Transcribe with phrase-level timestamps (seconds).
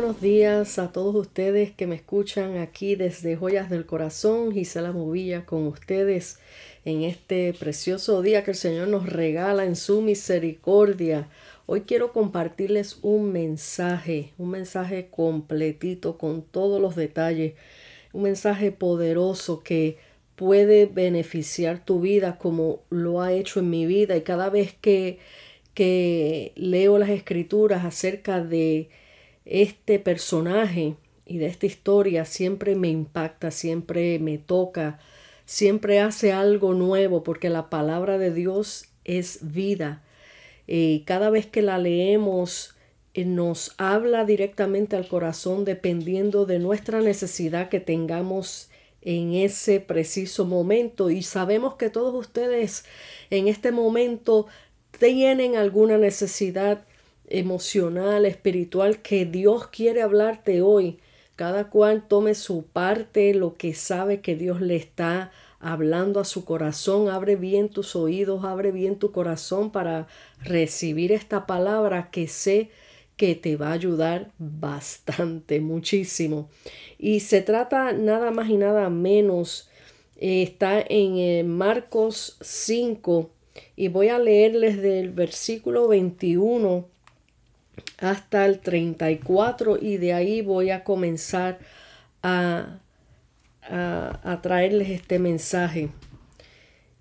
[0.00, 4.50] buenos días a todos ustedes que me escuchan aquí desde Joyas del Corazón.
[4.50, 6.38] Gisela Movilla con ustedes
[6.86, 11.28] en este precioso día que el Señor nos regala en su misericordia.
[11.66, 17.52] Hoy quiero compartirles un mensaje, un mensaje completito con todos los detalles,
[18.14, 19.98] un mensaje poderoso que
[20.34, 25.18] puede beneficiar tu vida como lo ha hecho en mi vida y cada vez que
[25.74, 28.88] que leo las escrituras acerca de
[29.50, 30.94] este personaje
[31.26, 34.98] y de esta historia siempre me impacta, siempre me toca,
[35.44, 40.02] siempre hace algo nuevo porque la palabra de Dios es vida.
[40.66, 42.76] Y cada vez que la leemos
[43.12, 48.70] eh, nos habla directamente al corazón dependiendo de nuestra necesidad que tengamos
[49.02, 52.84] en ese preciso momento y sabemos que todos ustedes
[53.30, 54.46] en este momento
[54.98, 56.84] tienen alguna necesidad
[57.30, 60.98] emocional, espiritual que Dios quiere hablarte hoy.
[61.36, 66.44] Cada cual tome su parte, lo que sabe que Dios le está hablando a su
[66.44, 67.08] corazón.
[67.08, 70.06] Abre bien tus oídos, abre bien tu corazón para
[70.42, 72.70] recibir esta palabra que sé
[73.16, 76.48] que te va a ayudar bastante, muchísimo.
[76.98, 79.68] Y se trata nada más y nada menos,
[80.16, 83.30] eh, está en eh, Marcos 5
[83.76, 86.88] y voy a leerles del versículo 21
[87.98, 91.58] hasta el 34 y de ahí voy a comenzar
[92.22, 92.78] a,
[93.62, 95.90] a, traerles este mensaje.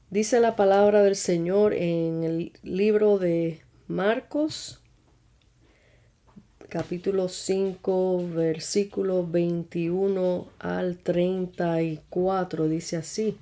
[0.09, 4.81] Dice la palabra del Señor en el libro de Marcos,
[6.67, 12.67] capítulo 5, versículo 21 al 34.
[12.67, 13.37] Dice así.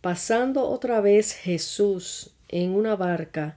[0.00, 3.56] Pasando otra vez Jesús en una barca,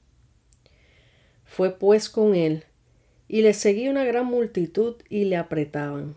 [1.51, 2.63] Fue pues con él,
[3.27, 6.15] y le seguía una gran multitud y le apretaban.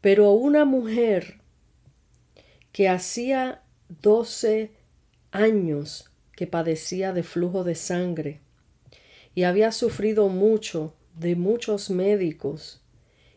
[0.00, 1.38] Pero una mujer
[2.72, 3.62] que hacía
[4.02, 4.72] doce
[5.30, 8.40] años que padecía de flujo de sangre
[9.36, 12.82] y había sufrido mucho de muchos médicos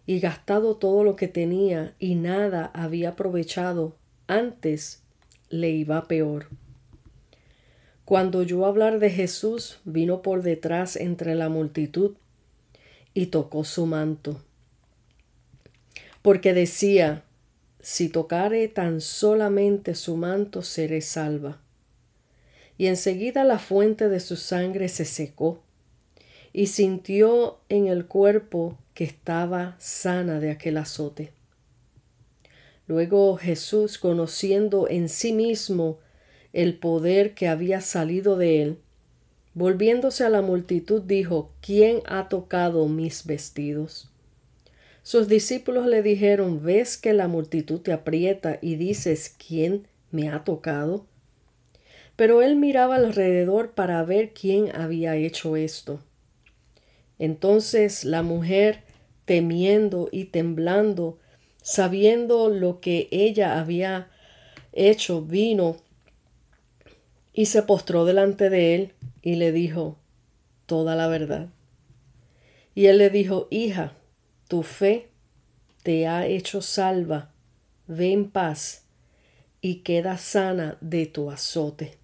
[0.07, 3.95] y gastado todo lo que tenía y nada había aprovechado,
[4.25, 5.03] antes
[5.49, 6.47] le iba peor.
[8.07, 12.15] Cuando oyó hablar de Jesús, vino por detrás entre la multitud
[13.13, 14.41] y tocó su manto.
[16.21, 17.25] Porque decía,
[17.81, 21.59] si tocare tan solamente su manto, seré salva.
[22.77, 25.61] Y enseguida la fuente de su sangre se secó,
[26.53, 31.33] y sintió en el cuerpo que estaba sana de aquel azote.
[32.87, 35.99] Luego Jesús, conociendo en sí mismo
[36.57, 38.77] el poder que había salido de él.
[39.53, 44.09] Volviéndose a la multitud dijo, ¿quién ha tocado mis vestidos?
[45.03, 50.43] Sus discípulos le dijeron, ¿ves que la multitud te aprieta y dices, ¿quién me ha
[50.43, 51.05] tocado?
[52.15, 55.99] Pero él miraba alrededor para ver quién había hecho esto.
[57.19, 58.81] Entonces la mujer,
[59.25, 61.19] temiendo y temblando,
[61.61, 64.09] sabiendo lo que ella había
[64.73, 65.85] hecho, vino
[67.37, 69.99] y se postró delante de él y le dijo
[70.65, 71.49] toda la verdad.
[72.73, 73.93] Y él le dijo, hija,
[74.47, 75.11] tu fe
[75.83, 77.31] te ha hecho salva,
[77.85, 78.85] ve en paz
[79.61, 81.99] y queda sana de tu azote.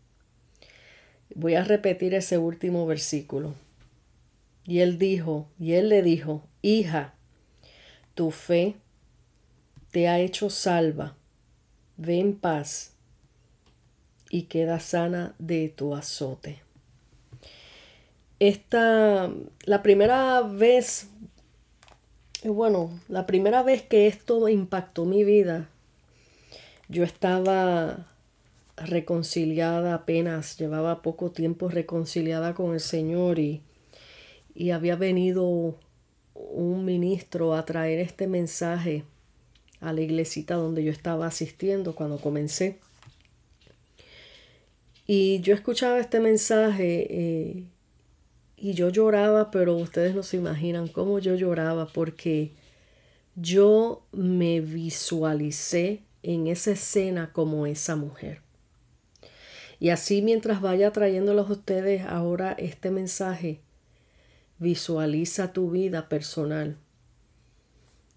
[1.33, 3.55] Voy a repetir ese último versículo.
[4.65, 7.15] Y él dijo, y él le dijo, hija,
[8.13, 8.75] tu fe
[9.89, 11.17] te ha hecho salva,
[11.97, 12.92] ve en paz
[14.33, 16.63] y queda sana de tu azote.
[18.39, 19.31] Esta,
[19.65, 21.07] la primera vez,
[22.43, 25.69] bueno, la primera vez que esto impactó mi vida,
[26.89, 28.07] yo estaba
[28.75, 33.61] reconciliada apenas, llevaba poco tiempo reconciliada con el Señor y,
[34.55, 35.77] y había venido
[36.33, 39.03] un ministro a traer este mensaje
[39.79, 42.79] a la iglesita donde yo estaba asistiendo cuando comencé.
[45.05, 47.63] Y yo escuchaba este mensaje eh,
[48.55, 52.51] y yo lloraba, pero ustedes no se imaginan cómo yo lloraba porque
[53.35, 58.41] yo me visualicé en esa escena como esa mujer.
[59.79, 63.59] Y así mientras vaya trayéndolos a ustedes ahora este mensaje,
[64.59, 66.77] visualiza tu vida personal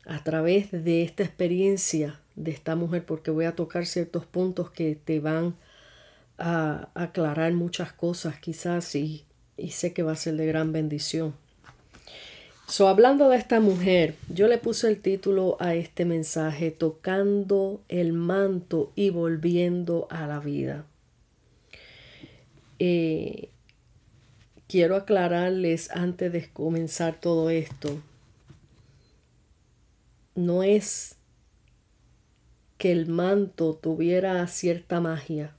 [0.05, 4.95] a través de esta experiencia de esta mujer, porque voy a tocar ciertos puntos que
[4.95, 5.57] te van
[6.39, 9.25] a aclarar muchas cosas quizás y,
[9.57, 11.35] y sé que va a ser de gran bendición.
[12.69, 18.13] So, hablando de esta mujer, yo le puse el título a este mensaje, tocando el
[18.13, 20.85] manto y volviendo a la vida.
[22.81, 23.51] Eh,
[24.67, 28.03] quiero aclararles antes de comenzar todo esto,
[30.35, 31.17] no es
[32.79, 35.55] que el manto tuviera cierta magia,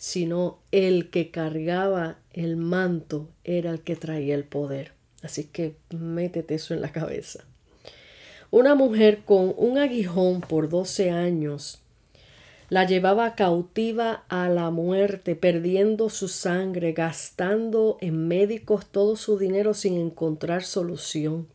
[0.00, 4.92] sino el que cargaba el manto era el que traía el poder.
[5.20, 7.44] Así que métete eso en la cabeza.
[8.50, 11.82] Una mujer con un aguijón por 12 años
[12.70, 19.74] la llevaba cautiva a la muerte, perdiendo su sangre, gastando en médicos todo su dinero
[19.74, 21.46] sin encontrar solución.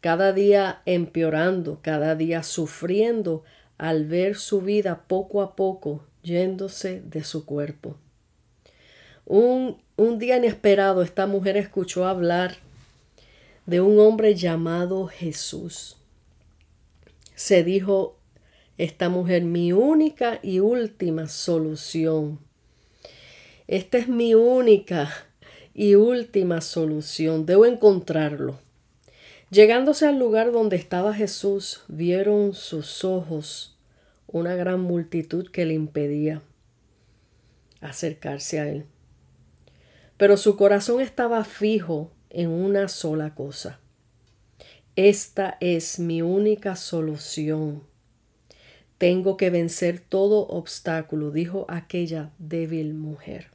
[0.00, 3.42] Cada día empeorando, cada día sufriendo
[3.76, 7.96] al ver su vida poco a poco yéndose de su cuerpo.
[9.24, 12.56] Un, un día inesperado esta mujer escuchó hablar
[13.64, 15.96] de un hombre llamado Jesús.
[17.36, 18.16] Se dijo
[18.76, 22.40] esta mujer, mi única y última solución.
[23.68, 25.12] Esta es mi única
[25.74, 27.46] y última solución.
[27.46, 28.58] Debo encontrarlo.
[29.50, 33.75] Llegándose al lugar donde estaba Jesús, vieron sus ojos
[34.36, 36.42] una gran multitud que le impedía
[37.80, 38.86] acercarse a él.
[40.16, 43.80] Pero su corazón estaba fijo en una sola cosa.
[44.94, 47.82] Esta es mi única solución.
[48.98, 53.48] Tengo que vencer todo obstáculo, dijo aquella débil mujer.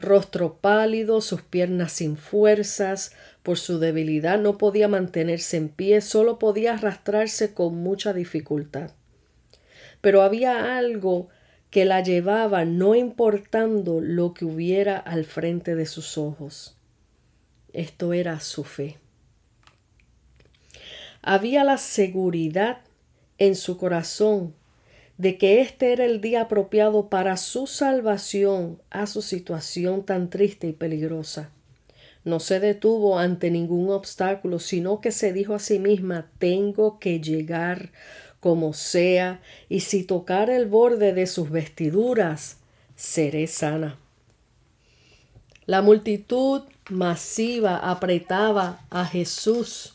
[0.00, 3.12] Rostro pálido, sus piernas sin fuerzas,
[3.42, 8.92] por su debilidad no podía mantenerse en pie, solo podía arrastrarse con mucha dificultad.
[10.02, 11.28] Pero había algo
[11.70, 16.76] que la llevaba no importando lo que hubiera al frente de sus ojos.
[17.72, 18.98] Esto era su fe.
[21.22, 22.80] Había la seguridad
[23.38, 24.54] en su corazón
[25.16, 30.66] de que este era el día apropiado para su salvación a su situación tan triste
[30.66, 31.52] y peligrosa.
[32.24, 37.20] No se detuvo ante ningún obstáculo, sino que se dijo a sí misma tengo que
[37.20, 37.92] llegar
[38.42, 42.56] como sea, y si tocar el borde de sus vestiduras,
[42.96, 44.00] seré sana.
[45.64, 49.94] La multitud masiva apretaba a Jesús.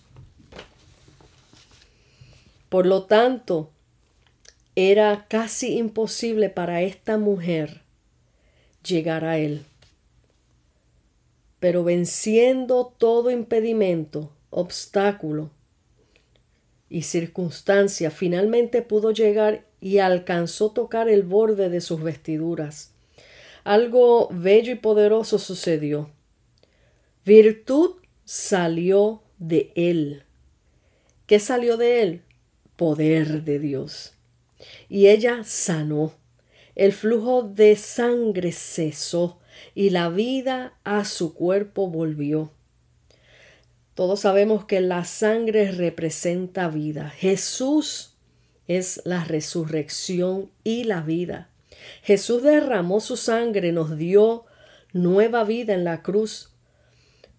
[2.69, 3.69] Por lo tanto,
[4.75, 7.81] era casi imposible para esta mujer
[8.81, 9.66] llegar a él.
[11.59, 15.49] Pero venciendo todo impedimento, obstáculo
[16.89, 22.94] y circunstancia, finalmente pudo llegar y alcanzó tocar el borde de sus vestiduras.
[23.63, 26.09] Algo bello y poderoso sucedió.
[27.25, 30.23] Virtud salió de él.
[31.25, 32.21] ¿Qué salió de él?
[32.77, 34.13] Poder de Dios.
[34.87, 36.13] Y ella sanó.
[36.75, 39.39] El flujo de sangre cesó
[39.75, 42.51] y la vida a su cuerpo volvió.
[43.97, 47.09] Todos sabemos que la sangre representa vida.
[47.09, 48.13] Jesús
[48.68, 51.49] es la resurrección y la vida.
[52.04, 54.45] Jesús derramó su sangre, nos dio
[54.94, 56.51] nueva vida en la cruz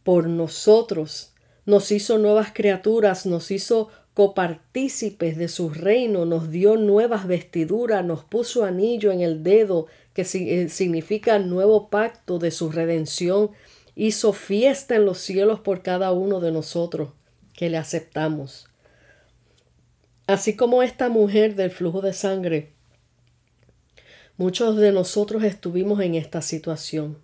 [0.03, 1.33] por nosotros,
[1.65, 8.25] nos hizo nuevas criaturas, nos hizo copartícipes de su reino, nos dio nuevas vestiduras, nos
[8.25, 13.53] puso anillo en el dedo, que eh, significa nuevo pacto de su redención,
[13.99, 17.11] hizo fiesta en los cielos por cada uno de nosotros
[17.53, 18.69] que le aceptamos.
[20.29, 22.75] Así como esta mujer del flujo de sangre,
[24.37, 27.19] muchos de nosotros estuvimos en esta situación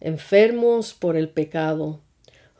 [0.00, 2.00] enfermos por el pecado,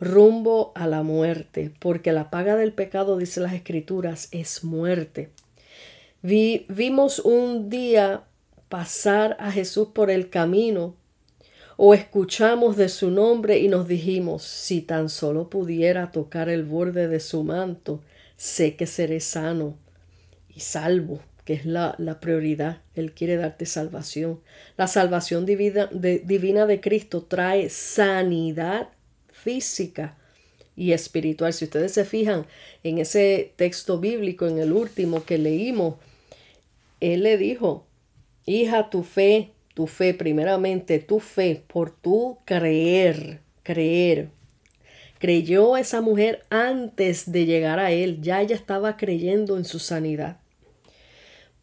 [0.01, 5.29] rumbo a la muerte, porque la paga del pecado, dice las escrituras, es muerte.
[6.23, 8.25] vimos un día
[8.71, 10.97] pasar a Jesús por el camino
[11.77, 17.09] o escuchamos de su nombre y nos dijimos, si tan solo pudiera tocar el borde
[17.09, 18.03] de su manto,
[18.37, 19.77] sé que seré sano
[20.49, 22.83] y salvo, que es la, prioridad.
[22.95, 24.41] Él quiere darte salvación.
[24.77, 28.89] La salvación divina de, divina de Cristo trae sanidad
[29.33, 30.17] física
[30.77, 31.53] y espiritual.
[31.53, 32.47] Si ustedes se fijan
[32.85, 35.97] en ese texto bíblico, en el último que leímos,
[37.01, 37.87] Él le dijo,
[38.47, 44.31] hija, tu fe, tu fe, primeramente tu fe, por tu creer, creer.
[45.19, 50.39] Creyó esa mujer antes de llegar a Él, ya ella estaba creyendo en su sanidad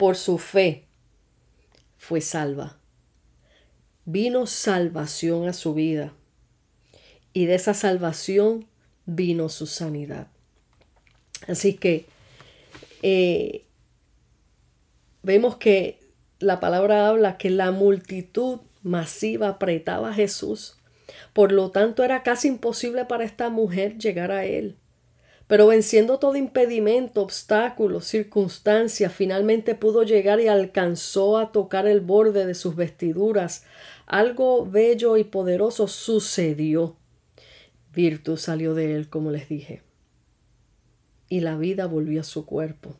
[0.01, 0.87] por su fe
[1.99, 2.79] fue salva.
[4.05, 6.15] Vino salvación a su vida
[7.33, 8.65] y de esa salvación
[9.05, 10.25] vino su sanidad.
[11.47, 12.07] Así que
[13.03, 13.63] eh,
[15.21, 15.99] vemos que
[16.41, 20.77] la palabra habla que la multitud masiva apretaba a Jesús.
[21.33, 24.77] Por lo tanto, era casi imposible para esta mujer llegar a él.
[25.47, 32.45] Pero venciendo todo impedimento, obstáculo, circunstancia, finalmente pudo llegar y alcanzó a tocar el borde
[32.45, 33.65] de sus vestiduras.
[34.05, 36.95] Algo bello y poderoso sucedió.
[37.93, 39.83] Virtud salió de él, como les dije.
[41.27, 42.95] Y la vida volvió a su cuerpo.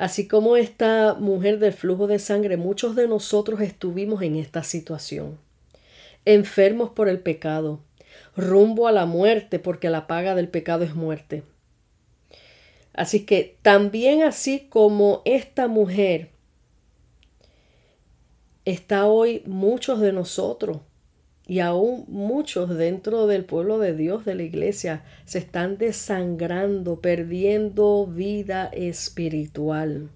[0.00, 5.38] Así como esta mujer del flujo de sangre, muchos de nosotros estuvimos en esta situación,
[6.24, 7.80] enfermos por el pecado,
[8.34, 11.42] rumbo a la muerte, porque la paga del pecado es muerte.
[12.94, 16.30] Así que también así como esta mujer,
[18.64, 20.78] está hoy muchos de nosotros
[21.50, 28.06] y aún muchos dentro del pueblo de Dios, de la iglesia, se están desangrando, perdiendo
[28.06, 30.10] vida espiritual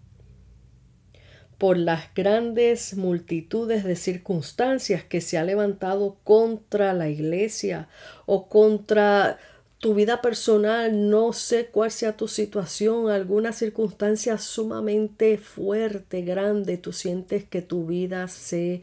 [1.58, 7.88] por las grandes multitudes de circunstancias que se ha levantado contra la iglesia
[8.26, 9.38] o contra
[9.84, 16.94] tu vida personal, no sé cuál sea tu situación, alguna circunstancia sumamente fuerte, grande, tú
[16.94, 18.80] sientes que tu vida se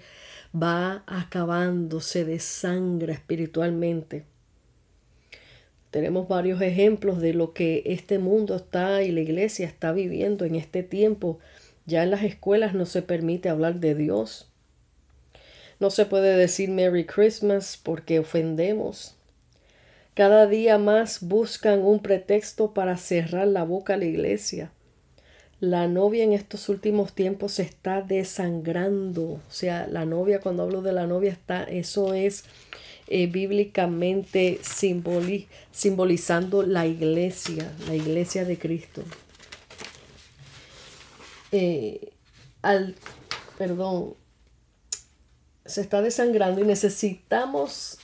[0.55, 4.25] va acabando, se desangra espiritualmente.
[5.89, 10.53] Tenemos varios ejemplos de lo que este mundo está y la iglesia está viviendo en
[10.53, 11.39] este tiempo
[11.87, 14.51] ya en las escuelas no se permite hablar de Dios.
[15.79, 19.17] No se puede decir Merry Christmas porque ofendemos.
[20.13, 24.71] Cada día más buscan un pretexto para cerrar la boca a la iglesia.
[25.61, 29.23] La novia en estos últimos tiempos se está desangrando.
[29.23, 32.43] O sea, la novia, cuando hablo de la novia, está, eso es
[33.07, 34.59] eh, bíblicamente
[35.71, 39.03] simbolizando la iglesia, la iglesia de Cristo.
[41.51, 42.11] Eh,
[42.61, 42.95] al,
[43.57, 44.15] perdón,
[45.65, 47.99] se está desangrando y necesitamos,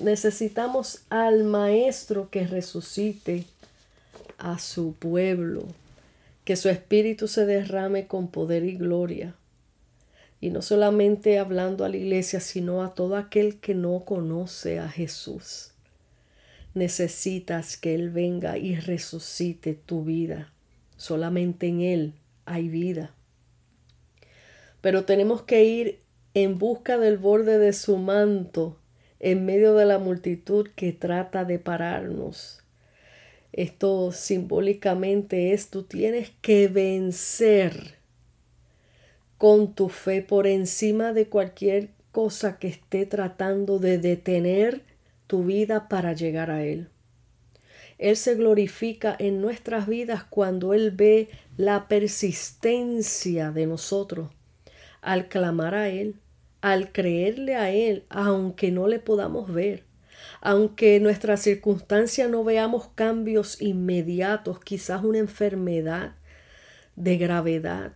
[0.00, 3.44] necesitamos al maestro que resucite
[4.38, 5.64] a su pueblo,
[6.44, 9.34] que su espíritu se derrame con poder y gloria.
[10.40, 14.88] Y no solamente hablando a la iglesia, sino a todo aquel que no conoce a
[14.88, 15.70] Jesús.
[16.74, 20.52] Necesitas que Él venga y resucite tu vida.
[20.96, 22.14] Solamente en Él
[22.44, 23.14] hay vida.
[24.80, 26.00] Pero tenemos que ir
[26.34, 28.76] en busca del borde de su manto
[29.24, 32.62] en medio de la multitud que trata de pararnos.
[33.54, 37.94] Esto simbólicamente es, tú tienes que vencer
[39.38, 44.82] con tu fe por encima de cualquier cosa que esté tratando de detener
[45.26, 46.90] tu vida para llegar a Él.
[47.96, 54.28] Él se glorifica en nuestras vidas cuando Él ve la persistencia de nosotros
[55.00, 56.16] al clamar a Él,
[56.64, 59.84] al creerle a Él, aunque no le podamos ver,
[60.40, 66.14] aunque en nuestra circunstancia no veamos cambios inmediatos, quizás una enfermedad
[66.96, 67.92] de gravedad,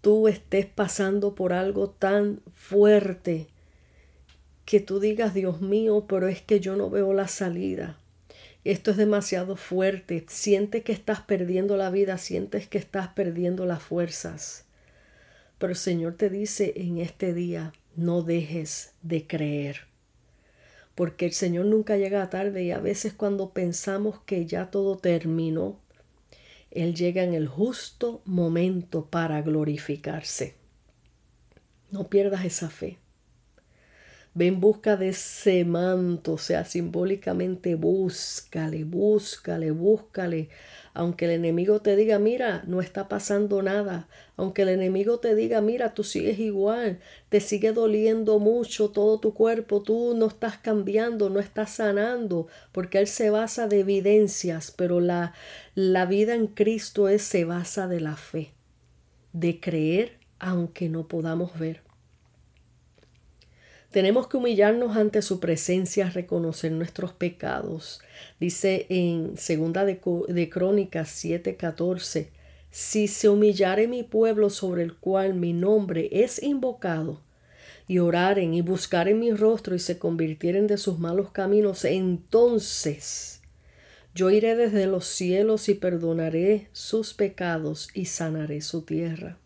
[0.00, 3.46] tú estés pasando por algo tan fuerte
[4.64, 8.00] que tú digas, Dios mío, pero es que yo no veo la salida.
[8.64, 10.24] Esto es demasiado fuerte.
[10.26, 14.64] Sientes que estás perdiendo la vida, sientes que estás perdiendo las fuerzas.
[15.64, 19.86] Pero el Señor te dice en este día, no dejes de creer.
[20.94, 25.80] Porque el Señor nunca llega tarde y a veces cuando pensamos que ya todo terminó,
[26.70, 30.54] Él llega en el justo momento para glorificarse.
[31.90, 32.98] No pierdas esa fe.
[34.36, 40.48] Ve en busca de ese manto, o sea, simbólicamente búscale, búscale, búscale.
[40.92, 44.08] Aunque el enemigo te diga, mira, no está pasando nada.
[44.36, 46.98] Aunque el enemigo te diga, mira, tú sigues igual,
[47.28, 52.98] te sigue doliendo mucho todo tu cuerpo, tú no estás cambiando, no estás sanando, porque
[52.98, 55.32] Él se basa de evidencias, pero la,
[55.76, 58.52] la vida en Cristo es, se basa de la fe,
[59.32, 61.82] de creer aunque no podamos ver.
[63.94, 68.00] Tenemos que humillarnos ante su presencia, reconocer nuestros pecados.
[68.40, 72.26] Dice en segunda de, de Crónicas 7:14,
[72.72, 77.20] si se humillare mi pueblo sobre el cual mi nombre es invocado,
[77.86, 83.42] y oraren y buscaren mi rostro y se convirtieren de sus malos caminos, entonces
[84.12, 89.38] yo iré desde los cielos y perdonaré sus pecados y sanaré su tierra.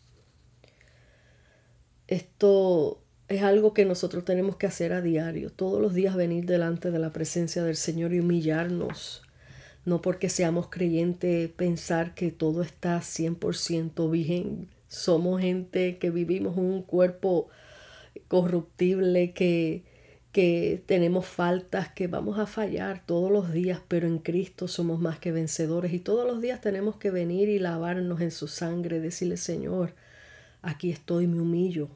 [2.06, 6.90] Esto es algo que nosotros tenemos que hacer a diario, todos los días venir delante
[6.90, 9.22] de la presencia del Señor y humillarnos.
[9.84, 14.68] No porque seamos creyentes pensar que todo está 100% bien.
[14.88, 17.48] Somos gente que vivimos un cuerpo
[18.28, 19.84] corruptible, que,
[20.32, 25.18] que tenemos faltas, que vamos a fallar todos los días, pero en Cristo somos más
[25.18, 29.36] que vencedores y todos los días tenemos que venir y lavarnos en su sangre, decirle
[29.36, 29.94] Señor,
[30.62, 31.88] aquí estoy, me humillo,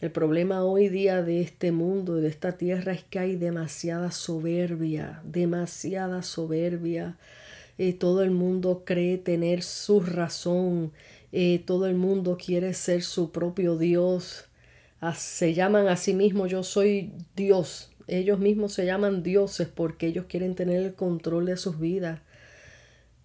[0.00, 5.20] el problema hoy día de este mundo de esta tierra es que hay demasiada soberbia,
[5.24, 7.18] demasiada soberbia.
[7.76, 10.92] Eh, todo el mundo cree tener su razón,
[11.32, 14.46] eh, todo el mundo quiere ser su propio Dios.
[15.00, 17.92] Ah, se llaman a sí mismos yo soy Dios.
[18.06, 22.20] Ellos mismos se llaman dioses porque ellos quieren tener el control de sus vidas.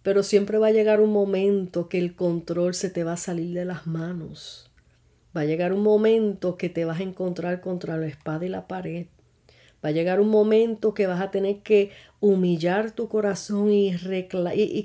[0.04, 3.54] Pero siempre va a llegar un momento que el control se te va a salir
[3.54, 4.70] de las manos.
[5.36, 8.68] Va a llegar un momento que te vas a encontrar contra la espada y la
[8.68, 9.08] pared.
[9.84, 13.94] Va a llegar un momento que vas a tener que humillar tu corazón y,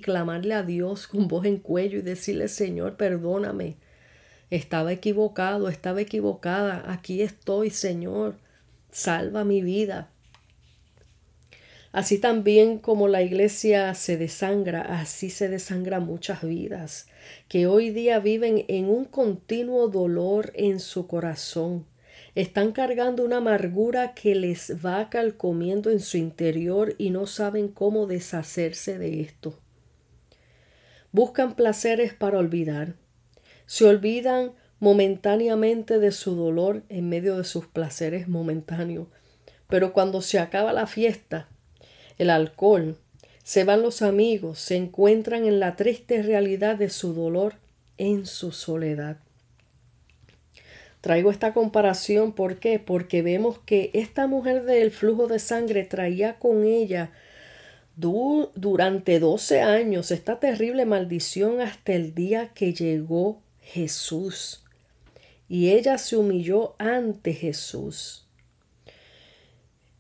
[0.02, 3.76] clamarle a Dios con voz en cuello y decirle, Señor, perdóname.
[4.50, 6.84] Estaba equivocado, estaba equivocada.
[6.92, 8.34] Aquí estoy, Señor.
[8.90, 10.10] Salva mi vida.
[11.92, 17.06] Así también como la iglesia se desangra, así se desangran muchas vidas
[17.48, 21.86] que hoy día viven en un continuo dolor en su corazón.
[22.34, 28.06] Están cargando una amargura que les va calcomiendo en su interior y no saben cómo
[28.06, 29.58] deshacerse de esto.
[31.12, 32.94] Buscan placeres para olvidar.
[33.66, 39.08] Se olvidan momentáneamente de su dolor en medio de sus placeres momentáneos.
[39.68, 41.48] Pero cuando se acaba la fiesta,
[42.18, 42.96] el alcohol,
[43.42, 47.54] se van los amigos, se encuentran en la triste realidad de su dolor
[48.00, 49.18] en su soledad.
[51.00, 52.78] Traigo esta comparación, ¿por qué?
[52.78, 57.12] Porque vemos que esta mujer del flujo de sangre traía con ella
[57.96, 64.64] durante 12 años esta terrible maldición hasta el día que llegó Jesús.
[65.48, 68.26] Y ella se humilló ante Jesús.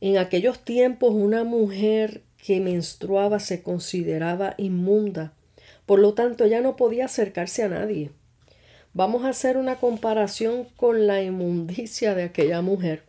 [0.00, 5.32] En aquellos tiempos una mujer que menstruaba se consideraba inmunda,
[5.86, 8.10] por lo tanto ya no podía acercarse a nadie.
[8.92, 13.02] Vamos a hacer una comparación con la inmundicia de aquella mujer,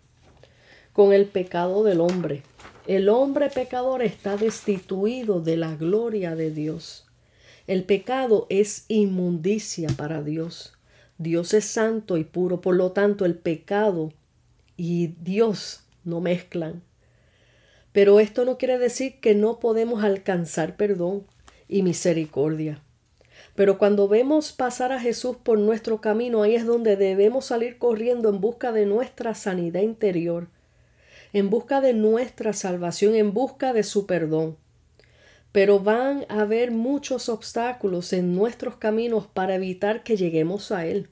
[0.94, 2.44] con el pecado del hombre.
[2.88, 7.08] El hombre pecador está destituido de la gloria de Dios.
[7.67, 10.74] El pecado es inmundicia para Dios.
[11.17, 14.12] Dios es santo y puro, por lo tanto el pecado
[14.78, 16.82] y Dios no mezclan.
[17.92, 21.26] Pero esto no quiere decir que no podemos alcanzar perdón
[21.68, 22.82] y misericordia.
[23.56, 28.30] Pero cuando vemos pasar a Jesús por nuestro camino, ahí es donde debemos salir corriendo
[28.30, 30.48] en busca de nuestra sanidad interior,
[31.34, 34.58] en busca de nuestra salvación, en busca de su perdón.
[35.52, 41.10] Pero van a haber muchos obstáculos en nuestros caminos para evitar que lleguemos a Él.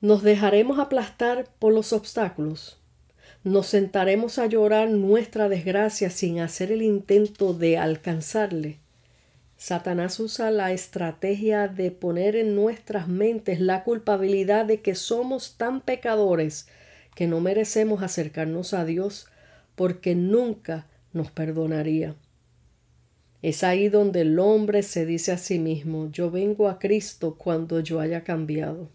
[0.00, 2.77] ¿Nos dejaremos aplastar por los obstáculos?
[3.48, 8.76] ¿Nos sentaremos a llorar nuestra desgracia sin hacer el intento de alcanzarle?
[9.56, 15.80] Satanás usa la estrategia de poner en nuestras mentes la culpabilidad de que somos tan
[15.80, 16.68] pecadores
[17.14, 19.28] que no merecemos acercarnos a Dios
[19.76, 22.16] porque nunca nos perdonaría.
[23.40, 27.80] Es ahí donde el hombre se dice a sí mismo, yo vengo a Cristo cuando
[27.80, 28.90] yo haya cambiado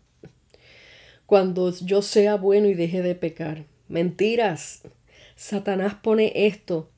[1.25, 3.65] cuando yo sea bueno y deje de pecar.
[3.87, 4.83] Mentiras.
[5.35, 6.89] Satanás pone esto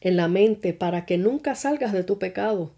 [0.00, 2.72] en la mente para que nunca salgas de tu pecado.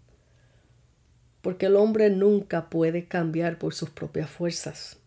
[1.41, 4.97] Porque el hombre nunca puede cambiar por sus propias fuerzas.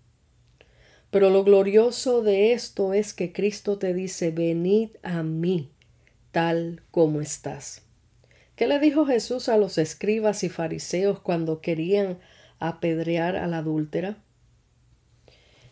[1.10, 5.70] Pero lo glorioso de esto es que Cristo te dice, venid a mí
[6.30, 7.82] tal como estás.
[8.54, 12.18] ¿Qué le dijo Jesús a los escribas y fariseos cuando querían
[12.58, 14.18] apedrear a la adúltera?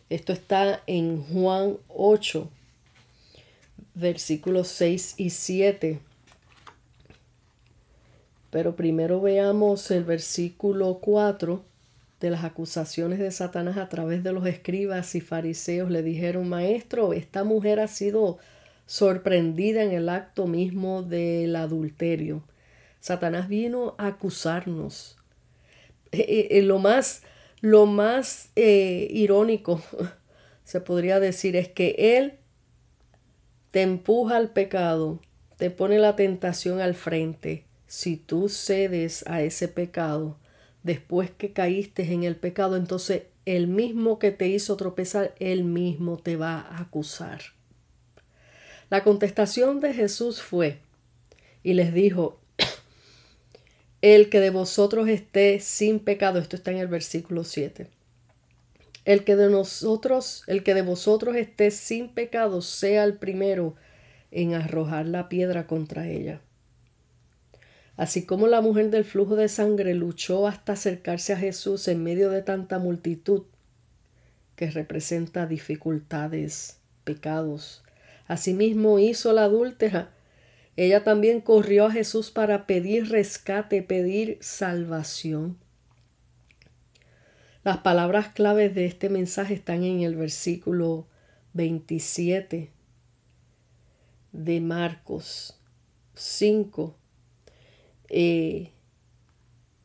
[0.09, 2.49] Esto está en Juan 8,
[3.93, 5.99] versículos 6 y 7.
[8.49, 11.63] Pero primero veamos el versículo 4
[12.19, 15.91] de las acusaciones de Satanás a través de los escribas y fariseos.
[15.91, 18.39] Le dijeron, Maestro, esta mujer ha sido
[18.87, 22.41] sorprendida en el acto mismo del adulterio.
[22.99, 25.17] Satanás vino a acusarnos.
[26.11, 27.21] Eh, eh, eh, lo más,
[27.61, 29.81] lo más irónico,
[30.63, 32.39] se podría decir, es que Él
[33.71, 35.19] te empuja al pecado,
[35.57, 37.65] te pone la tentación al frente.
[37.87, 40.37] Si tú cedes a ese pecado,
[40.83, 46.17] después que caíste en el pecado, entonces el mismo que te hizo tropezar, él mismo
[46.17, 47.41] te va a acusar.
[48.89, 50.79] La contestación de Jesús fue,
[51.63, 52.39] y les dijo,
[54.01, 57.87] el que de vosotros esté sin pecado, esto está en el versículo 7.
[59.05, 63.75] El que de nosotros, el que de vosotros esté sin pecado, sea el primero
[64.31, 66.41] en arrojar la piedra contra ella.
[67.97, 72.29] Así como la mujer del flujo de sangre luchó hasta acercarse a Jesús en medio
[72.29, 73.43] de tanta multitud
[74.55, 77.83] que representa dificultades, pecados,
[78.29, 80.11] Asimismo hizo la adúltera.
[80.79, 85.57] Ella también corrió a Jesús para pedir rescate, pedir salvación.
[87.65, 91.05] Las palabras claves de este mensaje están en el versículo
[91.51, 92.71] 27
[94.31, 95.59] de Marcos
[96.15, 96.95] 5.
[98.07, 98.71] Eh,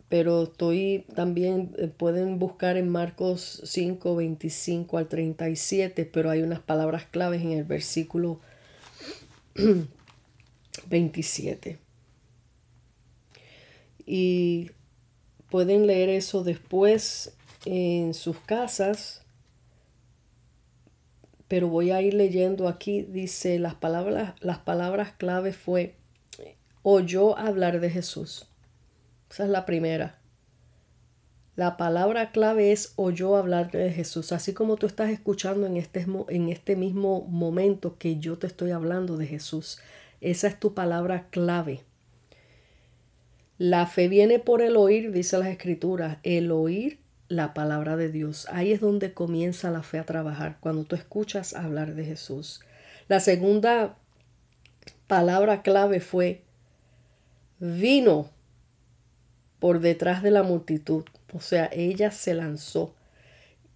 [0.09, 6.61] pero estoy también, eh, pueden buscar en Marcos 5, 25 al 37, pero hay unas
[6.61, 8.39] palabras claves en el versículo
[10.89, 11.79] 27.
[14.07, 14.71] Y
[15.51, 17.35] pueden leer eso después
[17.65, 19.23] en sus casas,
[21.49, 25.95] pero voy a ir leyendo aquí, dice, las palabras, las palabras claves fue,
[26.83, 28.47] oyó hablar de Jesús
[29.35, 30.21] esa es la primera.
[31.57, 36.07] La palabra clave es oyó hablar de Jesús, así como tú estás escuchando en este,
[36.29, 39.81] en este mismo momento que yo te estoy hablando de Jesús.
[40.21, 41.83] Esa es tu palabra clave.
[43.59, 46.99] La fe viene por el oír, dice las escrituras, el oír
[47.29, 48.47] la palabra de Dios.
[48.51, 52.61] Ahí es donde comienza la fe a trabajar, cuando tú escuchas hablar de Jesús.
[53.09, 53.97] La segunda
[55.07, 56.43] palabra clave fue
[57.59, 58.31] vino
[59.59, 61.05] por detrás de la multitud.
[61.33, 62.95] O sea, ella se lanzó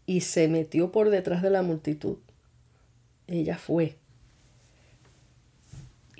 [0.06, 2.18] y se metió por detrás de la multitud.
[3.26, 3.96] Ella fue.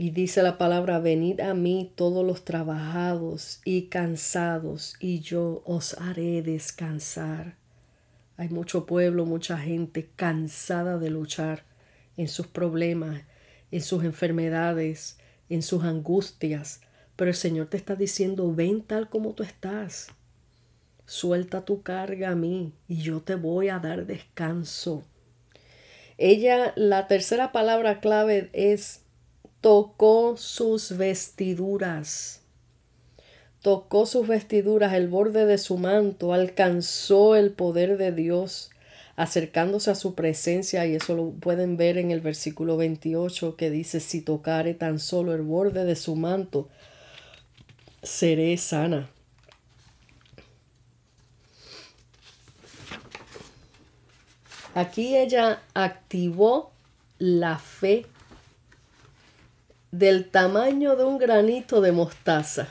[0.01, 5.95] Y dice la palabra, venid a mí todos los trabajados y cansados, y yo os
[5.95, 7.57] haré descansar.
[8.37, 11.65] Hay mucho pueblo, mucha gente cansada de luchar
[12.17, 13.23] en sus problemas,
[13.73, 16.81] en sus enfermedades, en sus angustias,
[17.17, 20.11] pero el Señor te está diciendo, ven tal como tú estás.
[21.07, 25.03] Suelta tu carga a mí y yo te voy a dar descanso.
[26.19, 29.08] Ella, la tercera palabra clave es
[29.61, 32.43] tocó sus vestiduras.
[33.63, 38.71] Tocó sus vestiduras, el borde de su manto, alcanzó el poder de Dios
[39.17, 43.99] acercándose a su presencia y eso lo pueden ver en el versículo 28 que dice
[43.99, 46.69] si tocare tan solo el borde de su manto
[48.01, 49.11] seré sana.
[54.75, 56.71] Aquí ella activó
[57.19, 58.07] la fe
[59.91, 62.69] del tamaño de un granito de mostaza.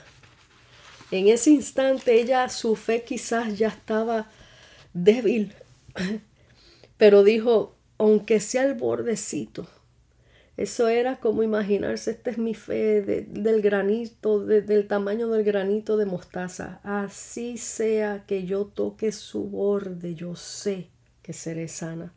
[1.11, 4.29] En ese instante ella, su fe quizás ya estaba
[4.93, 5.53] débil,
[6.97, 9.67] pero dijo, aunque sea el bordecito,
[10.57, 16.07] eso era como imaginarse, esta es mi fe del granito, del tamaño del granito de
[16.07, 16.79] mostaza.
[16.83, 20.87] Así sea que yo toque su borde, yo sé
[21.21, 22.11] que seré sana.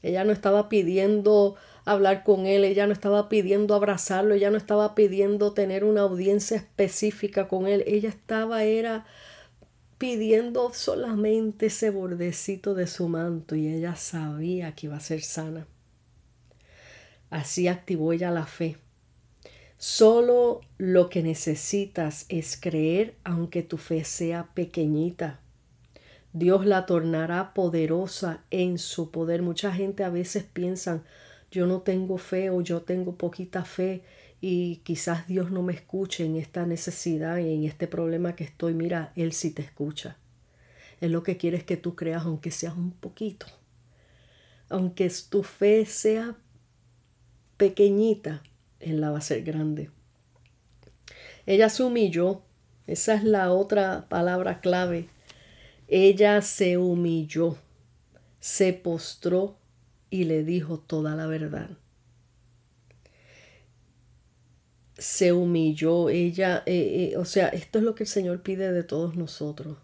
[0.00, 1.56] Ella no estaba pidiendo
[1.92, 6.56] hablar con él, ella no estaba pidiendo abrazarlo, ella no estaba pidiendo tener una audiencia
[6.56, 9.06] específica con él, ella estaba era
[9.98, 15.66] pidiendo solamente ese bordecito de su manto y ella sabía que iba a ser sana.
[17.30, 18.76] Así activó ella la fe.
[19.76, 25.40] Solo lo que necesitas es creer aunque tu fe sea pequeñita.
[26.32, 29.42] Dios la tornará poderosa en su poder.
[29.42, 31.02] Mucha gente a veces piensa,
[31.50, 34.02] yo no tengo fe o yo tengo poquita fe
[34.40, 38.74] y quizás Dios no me escuche en esta necesidad y en este problema que estoy.
[38.74, 40.16] Mira, Él sí te escucha.
[41.00, 43.46] Él lo que quiere es que tú creas, aunque seas un poquito.
[44.68, 46.36] Aunque tu fe sea
[47.56, 48.42] pequeñita,
[48.80, 49.90] Él la va a ser grande.
[51.46, 52.42] Ella se humilló.
[52.86, 55.08] Esa es la otra palabra clave.
[55.88, 57.56] Ella se humilló,
[58.40, 59.57] se postró
[60.10, 61.70] y le dijo toda la verdad.
[64.96, 68.82] Se humilló, ella, eh, eh, o sea, esto es lo que el Señor pide de
[68.82, 69.78] todos nosotros.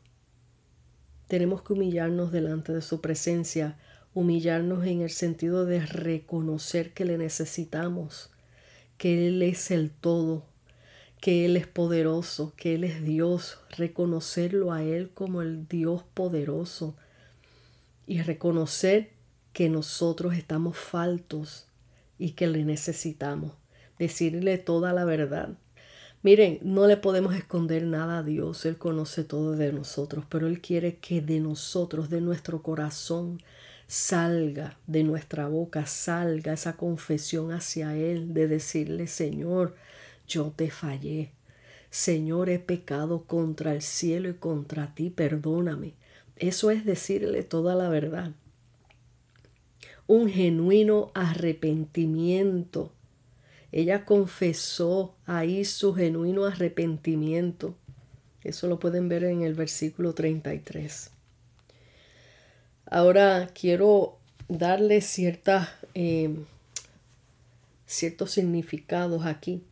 [1.29, 3.79] Tenemos que humillarnos delante de su presencia,
[4.13, 8.31] humillarnos en el sentido de reconocer que le necesitamos,
[8.99, 10.47] que Él es el todo,
[11.21, 16.97] que Él es poderoso, que Él es Dios, reconocerlo a Él como el Dios poderoso
[18.07, 19.14] y reconocer
[19.55, 21.69] que nosotros estamos faltos
[22.19, 23.53] y que le necesitamos,
[23.99, 25.57] decirle toda la verdad.
[26.23, 30.61] Miren, no le podemos esconder nada a Dios, Él conoce todo de nosotros, pero Él
[30.61, 33.41] quiere que de nosotros, de nuestro corazón,
[33.87, 39.77] salga de nuestra boca, salga esa confesión hacia Él de decirle, Señor,
[40.27, 41.31] yo te fallé.
[41.91, 45.95] Señor, he pecado contra el cielo y contra ti, perdóname.
[46.37, 48.33] Eso es decirle toda la verdad.
[50.07, 52.93] Un genuino arrepentimiento.
[53.73, 57.75] Ella confesó ahí su genuino arrepentimiento.
[58.43, 61.11] Eso lo pueden ver en el versículo 33.
[62.87, 65.03] Ahora quiero darle
[65.95, 66.37] eh,
[67.87, 69.63] ciertos significados aquí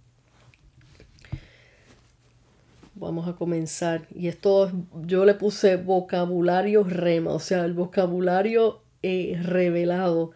[3.03, 4.07] vamos a comenzar.
[4.15, 4.71] Y esto
[5.07, 10.33] yo le puse vocabulario rema, o sea, el vocabulario eh, revelado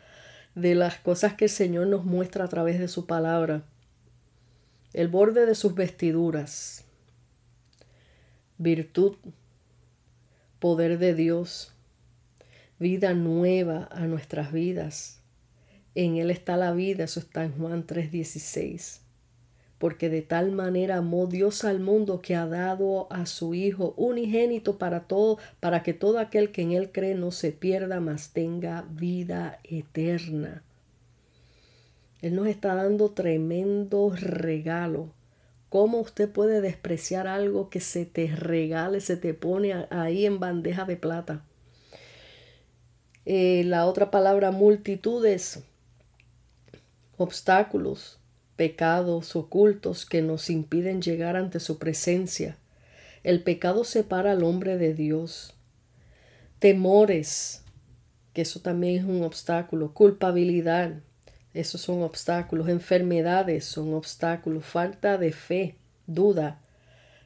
[0.55, 3.63] de las cosas que el Señor nos muestra a través de su palabra.
[4.93, 6.85] El borde de sus vestiduras,
[8.59, 9.17] virtud,
[10.59, 11.73] poder de Dios,
[12.79, 15.21] vida nueva a nuestras vidas.
[15.95, 19.06] En Él está la vida, eso está en Juan 3:16
[19.79, 24.79] porque de tal manera amó Dios al mundo que ha dado a su Hijo unigénito
[24.79, 28.87] para todo, para que todo aquel que en él cree no se pierda, mas tenga
[28.91, 30.63] vida eterna.
[32.23, 35.11] Él nos está dando tremendo regalo.
[35.69, 40.85] ¿Cómo usted puede despreciar algo que se te regale, se te pone ahí en bandeja
[40.85, 41.45] de plata?
[43.27, 45.65] Eh, la otra palabra multitudes,
[47.17, 48.21] obstáculos,
[48.57, 52.57] pecados ocultos que nos impiden llegar ante su presencia.
[53.23, 55.55] El pecado separa al hombre de Dios.
[56.59, 57.63] Temores,
[58.33, 59.93] que eso también es un obstáculo.
[59.93, 61.01] Culpabilidad,
[61.53, 62.69] esos son obstáculos.
[62.69, 64.65] Enfermedades son obstáculos.
[64.65, 66.61] Falta de fe, duda.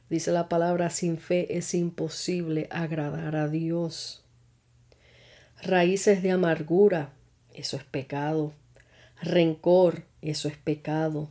[0.09, 4.23] Dice la palabra, sin fe es imposible agradar a Dios.
[5.61, 7.13] Raíces de amargura,
[7.53, 8.53] eso es pecado.
[9.21, 11.29] Rencor, eso es pecado.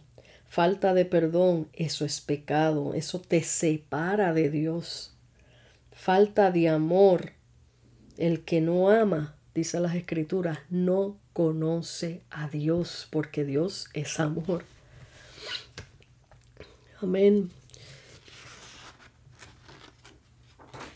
[0.49, 2.95] Falta de perdón, eso es pecado.
[2.95, 5.15] Eso te separa de Dios.
[5.93, 7.33] Falta de amor.
[8.17, 14.65] El que no ama, dice las escrituras, no conoce a Dios, porque Dios es amor.
[17.01, 17.51] Amén.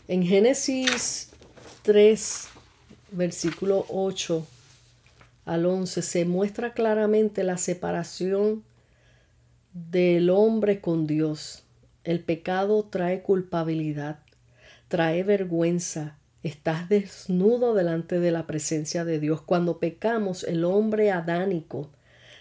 [0.07, 1.31] En Génesis
[1.83, 2.47] 3,
[3.11, 4.45] versículo 8
[5.45, 8.63] al 11 se muestra claramente la separación
[9.73, 11.63] del hombre con Dios.
[12.03, 14.19] El pecado trae culpabilidad,
[14.87, 16.17] trae vergüenza.
[16.43, 19.41] Estás desnudo delante de la presencia de Dios.
[19.41, 21.89] Cuando pecamos, el hombre adánico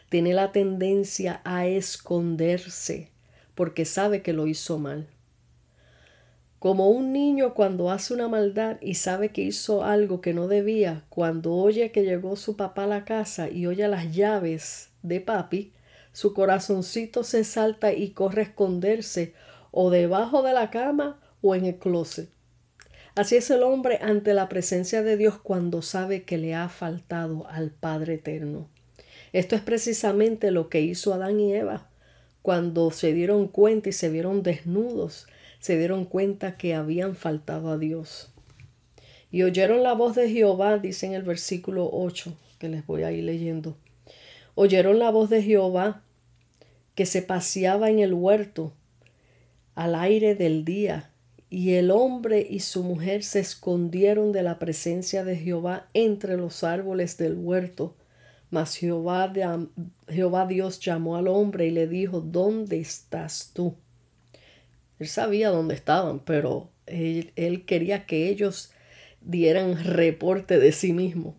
[0.09, 3.11] tiene la tendencia a esconderse
[3.55, 5.07] porque sabe que lo hizo mal.
[6.65, 11.05] Como un niño cuando hace una maldad y sabe que hizo algo que no debía,
[11.11, 15.75] cuando oye que llegó su papá a la casa y oye las llaves de papi,
[16.15, 19.35] su corazoncito se salta y corre a esconderse
[19.73, 22.31] o debajo de la cama o en el closet.
[23.15, 27.47] Así es el hombre ante la presencia de Dios cuando sabe que le ha faltado
[27.47, 28.71] al Padre Eterno.
[29.35, 31.91] Esto es precisamente lo que hizo Adán y Eva
[32.41, 35.27] cuando se dieron cuenta y se vieron desnudos
[35.65, 38.31] se dieron cuenta que habían faltado a Dios.
[39.31, 43.13] Y oyeron la voz de Jehová, dice en el versículo 8, que les voy a
[43.13, 43.75] ir leyendo.
[44.55, 46.03] Oyeron la voz de Jehová
[46.95, 48.75] que se paseaba en el huerto
[49.75, 51.11] al aire del día
[51.49, 56.63] Y el hombre y su mujer se escondieron de la presencia de Jehová entre los
[56.63, 57.97] árboles del huerto.
[58.51, 59.33] Mas Jehová,
[60.09, 63.79] Jehová Dios llamó al hombre y le dijo, ¿dónde estás tú?
[65.05, 68.73] Él sabía dónde estaban, pero él, quería que ellos
[69.21, 71.37] dieran reporte de sí mismo.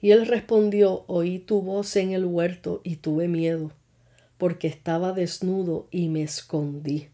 [0.00, 3.70] Y él respondió, oí tu voz en el huerto y tuve miedo,
[4.38, 7.08] porque estaba desnudo y me escondí.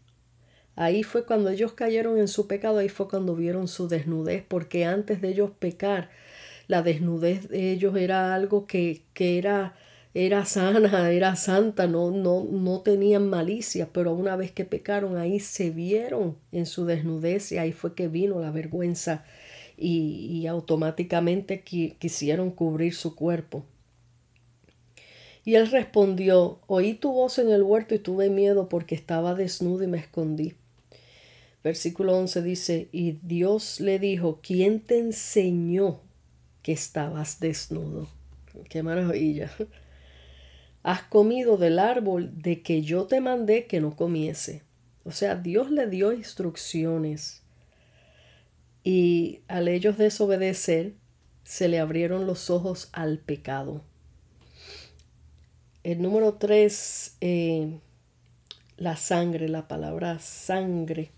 [0.77, 4.85] Ahí fue cuando ellos cayeron en su pecado, ahí fue cuando vieron su desnudez, porque
[4.85, 6.11] antes de ellos pecar,
[6.67, 9.75] la desnudez de ellos era algo que, que era,
[10.13, 15.39] era sana, era santa, no, no, no tenían malicia, pero una vez que pecaron, ahí
[15.39, 19.25] se vieron en su desnudez y ahí fue que vino la vergüenza
[19.75, 23.65] y, y automáticamente quisieron cubrir su cuerpo.
[25.45, 29.83] Y él respondió, oí tu voz en el huerto y tuve miedo porque estaba desnudo
[29.83, 30.53] y me escondí.
[31.63, 36.01] Versículo 11 dice, y Dios le dijo, ¿quién te enseñó
[36.61, 38.07] que estabas desnudo?
[38.69, 39.51] Qué maravilla.
[40.83, 44.63] Has comido del árbol de que yo te mandé que no comiese.
[45.05, 47.41] O sea, Dios le dio instrucciones.
[48.83, 50.93] Y al ellos desobedecer,
[51.43, 53.81] se le abrieron los ojos al pecado.
[55.83, 57.79] El número 3, eh,
[58.77, 61.11] la sangre, la palabra sangre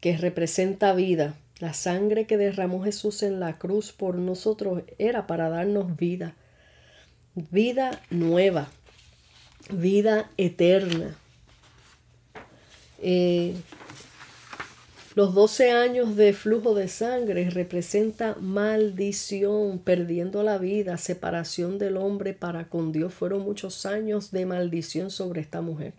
[0.00, 1.34] que representa vida.
[1.58, 6.34] La sangre que derramó Jesús en la cruz por nosotros era para darnos vida,
[7.34, 8.68] vida nueva,
[9.70, 11.16] vida eterna.
[13.02, 13.54] Eh,
[15.16, 22.32] los 12 años de flujo de sangre representa maldición, perdiendo la vida, separación del hombre
[22.32, 23.12] para con Dios.
[23.12, 25.94] Fueron muchos años de maldición sobre esta mujer.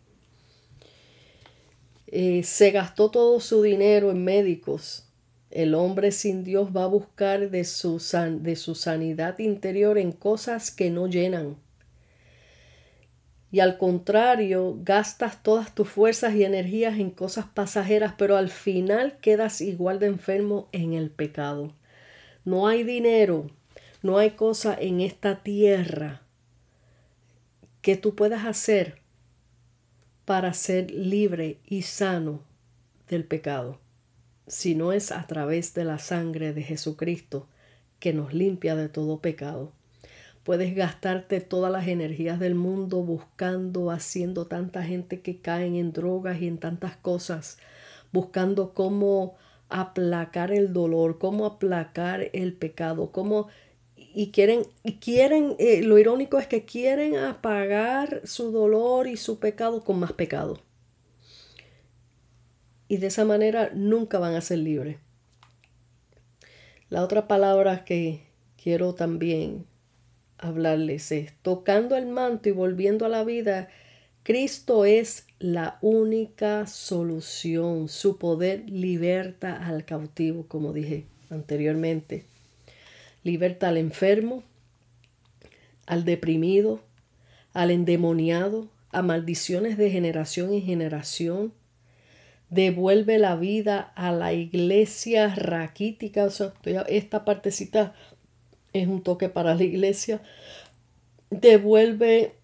[2.07, 5.05] Eh, se gastó todo su dinero en médicos.
[5.51, 8.01] El hombre sin Dios va a buscar de su,
[8.41, 11.57] de su sanidad interior en cosas que no llenan.
[13.51, 19.17] Y al contrario, gastas todas tus fuerzas y energías en cosas pasajeras, pero al final
[19.19, 21.73] quedas igual de enfermo en el pecado.
[22.45, 23.47] No hay dinero,
[24.01, 26.21] no hay cosa en esta tierra
[27.81, 29.01] que tú puedas hacer
[30.23, 32.41] para ser libre y sano
[33.09, 33.80] del pecado,
[34.51, 37.47] si no es a través de la sangre de Jesucristo
[37.99, 39.71] que nos limpia de todo pecado.
[40.43, 46.41] Puedes gastarte todas las energías del mundo buscando, haciendo tanta gente que caen en drogas
[46.41, 47.59] y en tantas cosas,
[48.11, 49.37] buscando cómo
[49.69, 53.47] aplacar el dolor, cómo aplacar el pecado, cómo
[53.95, 59.39] y quieren, y quieren eh, lo irónico es que quieren apagar su dolor y su
[59.39, 60.59] pecado con más pecado.
[62.91, 64.97] Y de esa manera nunca van a ser libres.
[66.89, 68.23] La otra palabra que
[68.61, 69.65] quiero también
[70.37, 73.69] hablarles es, tocando el manto y volviendo a la vida,
[74.23, 77.87] Cristo es la única solución.
[77.87, 82.25] Su poder liberta al cautivo, como dije anteriormente
[83.23, 84.43] liberta al enfermo,
[85.85, 86.81] al deprimido,
[87.53, 91.53] al endemoniado, a maldiciones de generación en generación.
[92.51, 96.27] Devuelve la vida a la iglesia raquítica.
[96.87, 97.95] esta partecita
[98.73, 100.21] es un toque para la iglesia.
[101.31, 102.35] Devuelve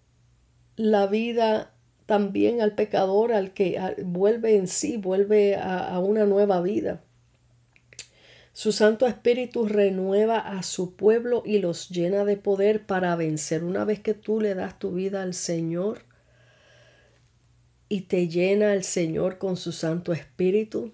[0.74, 1.72] la vida
[2.06, 7.02] también al pecador, al que vuelve en sí, vuelve a una nueva vida.
[8.58, 13.62] Su Santo Espíritu renueva a su pueblo y los llena de poder para vencer.
[13.62, 16.07] Una vez que tú le das tu vida al Señor
[17.88, 20.92] y te llena el Señor con su Santo Espíritu,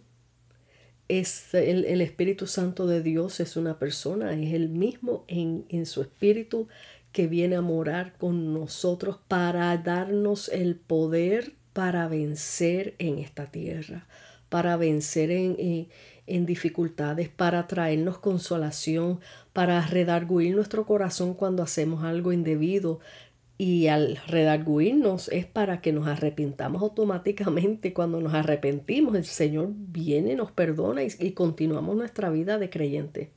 [1.09, 6.00] es el, Espíritu Santo de Dios es una persona, es el mismo en, en su
[6.00, 6.68] espíritu
[7.12, 14.07] que viene a morar con nosotros para darnos el poder para vencer en esta tierra,
[14.48, 15.88] para vencer en,
[16.26, 19.20] en dificultades, para traernos consolación,
[19.53, 23.01] para redarguir nuestro corazón cuando hacemos algo indebido.
[23.57, 27.92] Y al redarguirnos es para que nos arrepintamos automáticamente.
[27.92, 33.30] Cuando nos arrepentimos, el Señor viene, nos perdona y, continuamos nuestra vida de creyente.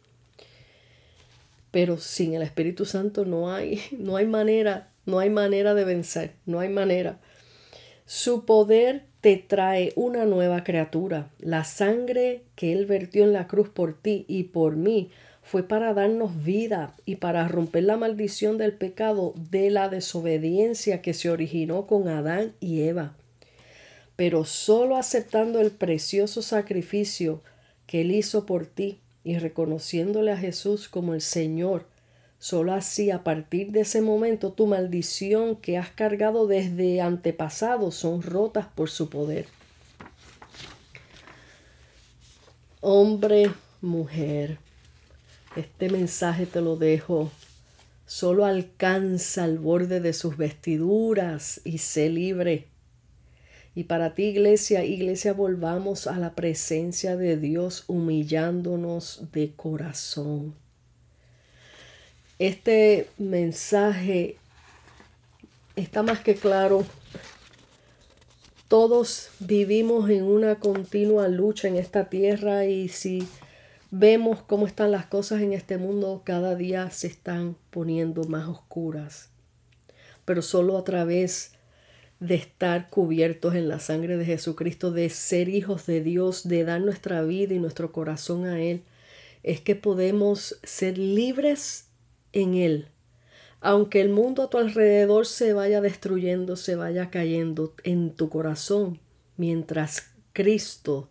[1.70, 6.34] Pero sin el Espíritu Santo no hay, no hay manera, no hay manera de vencer,
[6.45, 7.20] no hay manera.
[8.05, 11.30] Su poder te trae una nueva criatura.
[11.38, 15.11] La sangre que Él vertió en la cruz por ti y por mí
[15.48, 21.14] fue para darnos vida y para romper la maldición del pecado de la desobediencia que
[21.14, 23.16] se originó con Adán y Eva.
[24.18, 27.41] pero solo aceptando el precioso sacrificio
[27.86, 31.86] que Él hizo por ti y reconociéndole a Jesús como el Señor,
[32.39, 38.22] solo así a partir de ese momento tu maldición que has cargado desde antepasados son
[38.22, 39.45] rotas por su poder.
[42.82, 44.58] Hombre, mujer,
[45.58, 47.32] este mensaje te lo dejo.
[48.05, 52.68] Solo alcanza el borde de sus vestiduras y sé libre.
[53.76, 60.55] Y para ti, iglesia, iglesia, volvamos a la presencia de Dios humillándonos de corazón.
[62.39, 64.38] Este mensaje
[65.76, 66.86] está más que claro.
[68.68, 73.28] Todos vivimos en una continua lucha en esta tierra y si
[73.92, 79.30] vemos cómo están las cosas en este mundo, cada día se están poniendo más oscuras.
[80.26, 81.54] Pero solo a través
[82.20, 86.82] de estar cubiertos en la sangre de Jesucristo, de ser hijos de Dios, de dar
[86.82, 88.84] nuestra vida y nuestro corazón a Él,
[89.44, 91.88] es que podemos ser libres
[92.34, 92.88] en Él.
[93.62, 99.00] Aunque el mundo a tu alrededor se vaya destruyendo, se vaya cayendo en tu corazón,
[99.36, 101.10] mientras Cristo,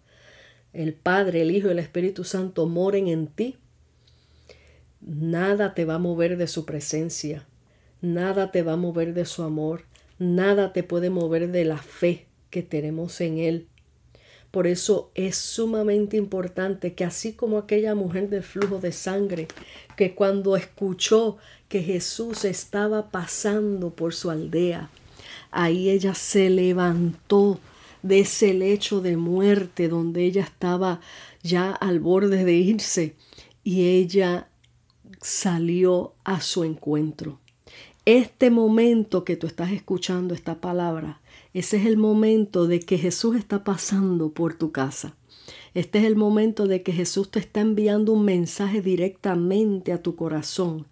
[0.83, 3.57] el Padre, el Hijo y el Espíritu Santo moren en ti,
[5.01, 7.47] nada te va a mover de su presencia,
[8.01, 9.85] nada te va a mover de su amor,
[10.19, 13.67] Nada te puede mover de la fe que tenemos en Él.
[14.51, 19.49] Por eso es sumamente importante que así como aquella mujer del flujo de sangre,
[19.97, 21.37] que cuando escuchó
[21.69, 24.89] que Jesús estaba pasando por su aldea,
[25.51, 27.61] ahí ella se levantó
[28.07, 31.01] de ese lecho de muerte donde ella estaba
[31.43, 33.17] ya al borde de irse
[33.65, 34.49] y ella
[35.21, 37.41] salió a su encuentro.
[38.05, 41.21] Este momento que tú estás escuchando esta palabra,
[41.53, 45.17] ese es el momento de que Jesús está pasando por tu casa.
[45.75, 50.15] Este es el momento de que Jesús te está enviando un mensaje directamente a tu
[50.15, 50.87] corazón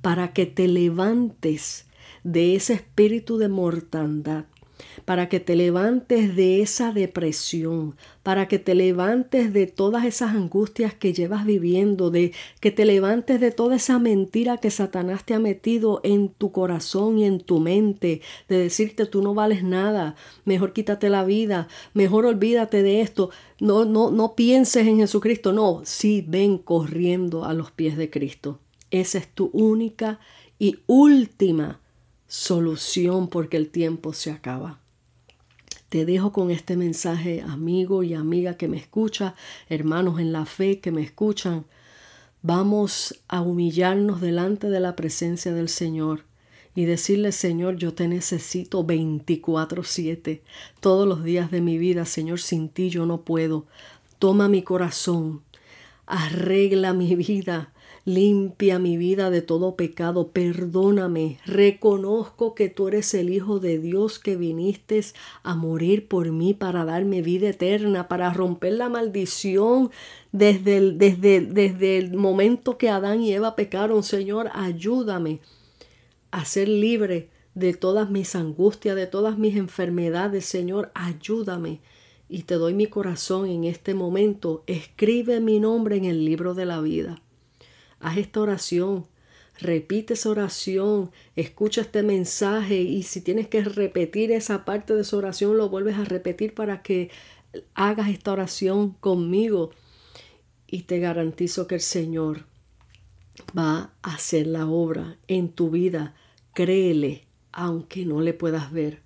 [0.00, 1.86] para que te levantes
[2.24, 4.44] de ese espíritu de mortandad
[5.04, 10.94] para que te levantes de esa depresión, para que te levantes de todas esas angustias
[10.94, 15.38] que llevas viviendo, de que te levantes de toda esa mentira que Satanás te ha
[15.38, 20.72] metido en tu corazón y en tu mente, de decirte tú no vales nada, mejor
[20.72, 23.30] quítate la vida, mejor olvídate de esto,
[23.60, 28.60] no no no pienses en Jesucristo, no, sí ven corriendo a los pies de Cristo.
[28.90, 30.20] Esa es tu única
[30.58, 31.80] y última
[32.28, 34.81] solución porque el tiempo se acaba.
[35.92, 39.34] Te dejo con este mensaje, amigo y amiga que me escucha,
[39.68, 41.66] hermanos en la fe que me escuchan.
[42.40, 46.24] Vamos a humillarnos delante de la presencia del Señor
[46.74, 50.40] y decirle, Señor, yo te necesito 24/7,
[50.80, 53.66] todos los días de mi vida, Señor, sin ti yo no puedo.
[54.18, 55.42] Toma mi corazón,
[56.06, 57.74] arregla mi vida,
[58.04, 61.38] Limpia mi vida de todo pecado, perdóname.
[61.46, 65.00] Reconozco que tú eres el Hijo de Dios que viniste
[65.44, 69.92] a morir por mí para darme vida eterna, para romper la maldición
[70.32, 74.02] desde el, desde, desde el momento que Adán y Eva pecaron.
[74.02, 75.38] Señor, ayúdame
[76.32, 80.44] a ser libre de todas mis angustias, de todas mis enfermedades.
[80.44, 81.80] Señor, ayúdame.
[82.28, 84.64] Y te doy mi corazón en este momento.
[84.66, 87.22] Escribe mi nombre en el libro de la vida.
[88.02, 89.06] Haz esta oración,
[89.60, 95.16] repite esa oración, escucha este mensaje y si tienes que repetir esa parte de esa
[95.16, 97.10] oración, lo vuelves a repetir para que
[97.74, 99.70] hagas esta oración conmigo.
[100.66, 102.44] Y te garantizo que el Señor
[103.56, 106.16] va a hacer la obra en tu vida.
[106.54, 109.00] Créele, aunque no le puedas ver.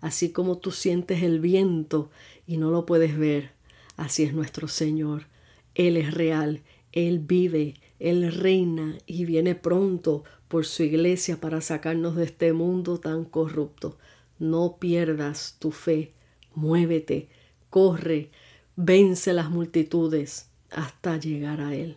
[0.00, 2.10] Así como tú sientes el viento
[2.46, 3.50] y no lo puedes ver,
[3.96, 5.26] así es nuestro Señor.
[5.74, 12.16] Él es real, Él vive, él reina y viene pronto por su iglesia para sacarnos
[12.16, 13.98] de este mundo tan corrupto.
[14.38, 16.12] No pierdas tu fe,
[16.54, 17.28] muévete,
[17.70, 18.30] corre,
[18.76, 21.96] vence las multitudes hasta llegar a Él.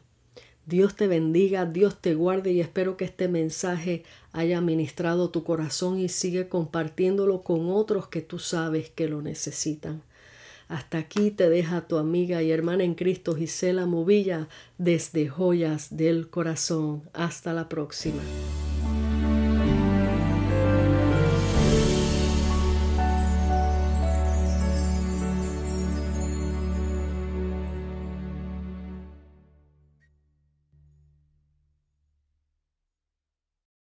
[0.65, 5.99] Dios te bendiga, Dios te guarde y espero que este mensaje haya ministrado tu corazón
[5.99, 10.01] y sigue compartiéndolo con otros que tú sabes que lo necesitan.
[10.71, 14.47] Hasta aquí te deja tu amiga y hermana en Cristo Gisela Movilla
[14.77, 17.01] desde Joyas del Corazón.
[17.11, 18.21] Hasta la próxima.